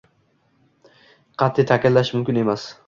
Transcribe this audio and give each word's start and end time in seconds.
qat’iy 1.43 1.71
ta’kidlash 1.73 2.13
mumkin 2.19 2.43
emas. 2.47 2.69